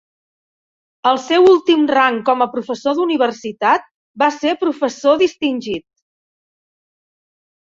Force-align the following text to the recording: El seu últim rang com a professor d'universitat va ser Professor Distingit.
El 1.09 1.19
seu 1.25 1.43
últim 1.49 1.83
rang 1.91 2.17
com 2.31 2.41
a 2.45 2.47
professor 2.55 2.97
d'universitat 3.01 3.85
va 4.23 4.31
ser 4.39 4.55
Professor 4.65 5.21
Distingit. 5.23 5.87